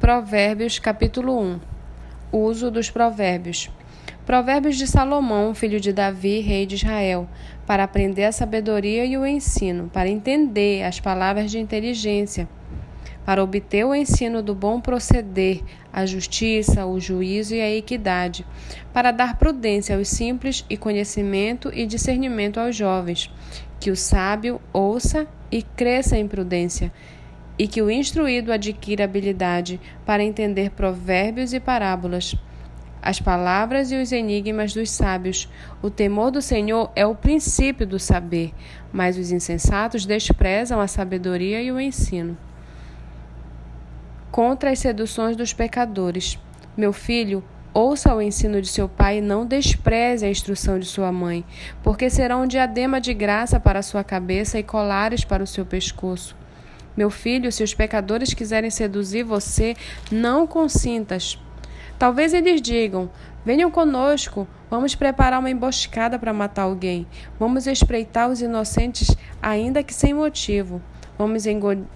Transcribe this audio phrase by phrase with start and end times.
[0.00, 1.60] Provérbios, capítulo 1
[2.32, 3.70] Uso dos provérbios.
[4.24, 7.28] Provérbios de Salomão, filho de Davi, rei de Israel,
[7.66, 12.48] para aprender a sabedoria e o ensino, para entender as palavras de inteligência,
[13.26, 15.60] para obter o ensino do bom proceder,
[15.92, 18.46] a justiça, o juízo e a equidade,
[18.94, 23.30] para dar prudência aos simples e conhecimento e discernimento aos jovens,
[23.78, 26.90] que o sábio ouça e cresça em prudência
[27.60, 32.34] e que o instruído adquira habilidade para entender provérbios e parábolas,
[33.02, 35.46] as palavras e os enigmas dos sábios.
[35.82, 38.54] O temor do Senhor é o princípio do saber,
[38.90, 42.34] mas os insensatos desprezam a sabedoria e o ensino.
[44.30, 46.38] Contra as seduções dos pecadores.
[46.74, 51.12] Meu filho, Ouça o ensino de seu pai e não despreze a instrução de sua
[51.12, 51.44] mãe,
[51.84, 56.34] porque será um diadema de graça para sua cabeça e colares para o seu pescoço.
[56.96, 59.74] Meu filho, se os pecadores quiserem seduzir você,
[60.10, 61.38] não consintas.
[61.98, 63.10] Talvez eles digam:
[63.44, 67.06] Venham conosco, vamos preparar uma emboscada para matar alguém.
[67.38, 70.82] Vamos espreitar os inocentes, ainda que sem motivo.
[71.16, 71.44] Vamos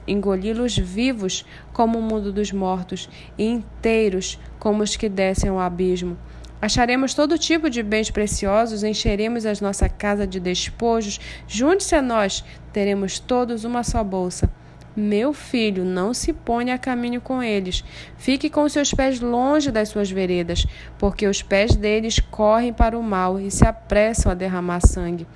[0.06, 6.18] engoli-los vivos como o mundo dos mortos e inteiros como os que descem ao abismo.
[6.61, 11.20] Acharemos todo tipo de bens preciosos, encheremos a nossa casa de despojos.
[11.46, 14.50] Junte-se a nós, teremos todos uma só bolsa.
[14.96, 17.82] Meu filho, não se ponha a caminho com eles.
[18.16, 20.64] Fique com seus pés longe das suas veredas,
[20.98, 25.26] porque os pés deles correm para o mal e se apressam a derramar sangue.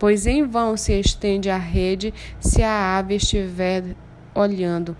[0.00, 3.84] Pois em vão se estende a rede se a ave estiver
[4.34, 4.96] olhando.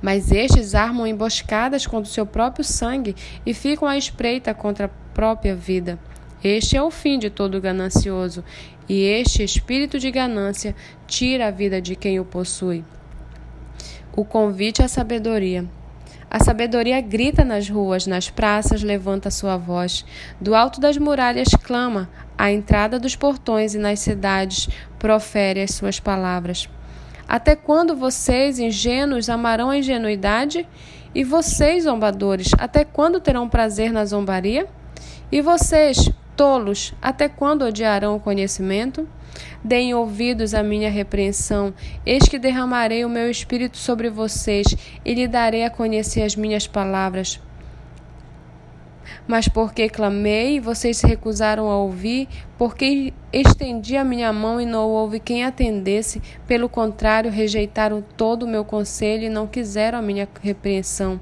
[0.00, 4.90] Mas estes armam emboscadas contra o seu próprio sangue e ficam à espreita contra a
[5.12, 5.98] própria vida.
[6.42, 8.42] Este é o fim de todo ganancioso,
[8.88, 10.74] e este espírito de ganância
[11.06, 12.82] tira a vida de quem o possui.
[14.16, 15.64] O convite à sabedoria.
[16.28, 20.04] A sabedoria grita nas ruas, nas praças, levanta sua voz.
[20.40, 26.00] Do alto das muralhas clama, à entrada dos portões e nas cidades profere as suas
[26.00, 26.68] palavras.
[27.28, 30.66] Até quando vocês, ingênuos, amarão a ingenuidade?
[31.14, 34.66] E vocês, zombadores, até quando terão prazer na zombaria?
[35.30, 39.08] E vocês, tolos, até quando odiarão o conhecimento?
[39.62, 41.74] Deem ouvidos à minha repreensão.
[42.04, 44.66] Eis que derramarei o meu espírito sobre vocês
[45.04, 47.40] e lhe darei a conhecer as minhas palavras.
[49.26, 54.88] Mas porque clamei vocês se recusaram a ouvir, porque estendi a minha mão e não
[54.88, 60.28] houve quem atendesse, pelo contrário, rejeitaram todo o meu conselho e não quiseram a minha
[60.42, 61.20] repreensão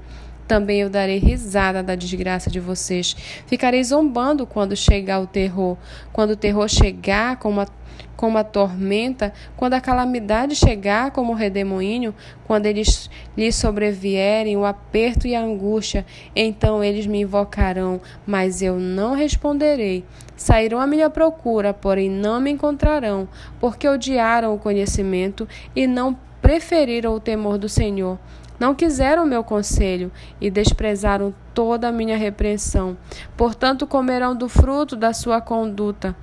[0.49, 3.15] também eu darei risada da desgraça de vocês.
[3.45, 5.77] Ficarei zombando quando chegar o terror.
[6.11, 7.67] Quando o terror chegar como a
[8.15, 12.13] como a tormenta, quando a calamidade chegar como o redemoinho,
[12.45, 16.05] quando eles lhes sobrevierem o aperto e a angústia,
[16.35, 20.03] então eles me invocarão, mas eu não responderei.
[20.35, 23.27] Sairão à minha procura, porém não me encontrarão,
[23.59, 28.17] porque odiaram o conhecimento e não preferiram o temor do Senhor.
[28.59, 30.11] Não quiseram meu conselho
[30.41, 32.97] e desprezaram toda a minha repreensão.
[33.37, 36.13] Portanto, comerão do fruto da sua conduta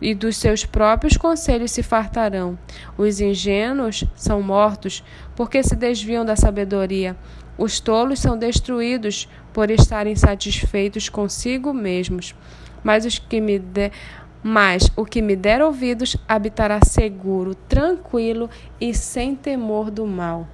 [0.00, 2.58] e dos seus próprios conselhos se fartarão.
[2.96, 5.04] Os ingênuos são mortos
[5.34, 7.16] porque se desviam da sabedoria.
[7.56, 12.34] Os tolos são destruídos por estarem satisfeitos consigo mesmos.
[12.84, 13.90] Mas os que me de...
[14.42, 18.48] mas o que me der ouvidos habitará seguro, tranquilo
[18.80, 20.46] e sem temor do mal.